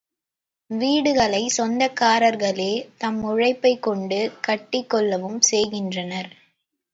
[0.69, 2.71] வீடுகளைச் சொந்தக்காரர்களே
[2.97, 6.31] தம் உழைப்பைக் கொண்டு கட்டிக்கொள்ளவும் செய்கின்றனர்.